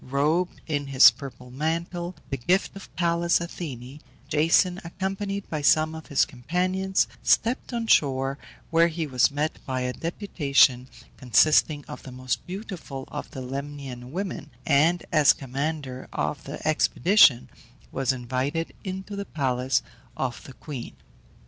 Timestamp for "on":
7.71-7.85